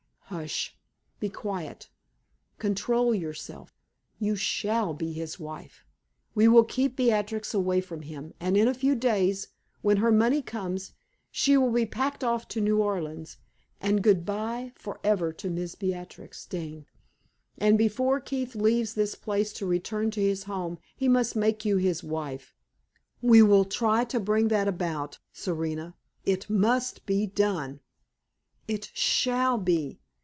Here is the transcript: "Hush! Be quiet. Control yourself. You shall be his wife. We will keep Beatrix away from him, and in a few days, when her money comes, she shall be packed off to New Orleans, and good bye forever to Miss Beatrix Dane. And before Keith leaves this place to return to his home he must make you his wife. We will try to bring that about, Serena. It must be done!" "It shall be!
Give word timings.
"Hush! 0.33 0.77
Be 1.19 1.27
quiet. 1.27 1.89
Control 2.57 3.13
yourself. 3.13 3.75
You 4.17 4.37
shall 4.37 4.93
be 4.93 5.11
his 5.11 5.37
wife. 5.41 5.83
We 6.33 6.47
will 6.47 6.63
keep 6.63 6.95
Beatrix 6.95 7.53
away 7.53 7.81
from 7.81 8.03
him, 8.03 8.33
and 8.39 8.55
in 8.55 8.65
a 8.65 8.73
few 8.73 8.95
days, 8.95 9.49
when 9.81 9.97
her 9.97 10.09
money 10.09 10.41
comes, 10.41 10.93
she 11.31 11.51
shall 11.55 11.69
be 11.69 11.85
packed 11.85 12.23
off 12.23 12.47
to 12.47 12.61
New 12.61 12.81
Orleans, 12.81 13.39
and 13.81 14.01
good 14.01 14.25
bye 14.25 14.71
forever 14.75 15.33
to 15.33 15.49
Miss 15.49 15.75
Beatrix 15.75 16.45
Dane. 16.45 16.85
And 17.57 17.77
before 17.77 18.21
Keith 18.21 18.55
leaves 18.55 18.93
this 18.93 19.15
place 19.15 19.51
to 19.53 19.65
return 19.65 20.11
to 20.11 20.21
his 20.21 20.43
home 20.43 20.77
he 20.95 21.09
must 21.09 21.35
make 21.35 21.65
you 21.65 21.75
his 21.75 22.05
wife. 22.05 22.55
We 23.21 23.41
will 23.41 23.65
try 23.65 24.05
to 24.05 24.17
bring 24.17 24.47
that 24.47 24.69
about, 24.69 25.19
Serena. 25.33 25.93
It 26.25 26.49
must 26.49 27.05
be 27.05 27.25
done!" 27.27 27.81
"It 28.69 28.91
shall 28.93 29.57
be! 29.57 29.97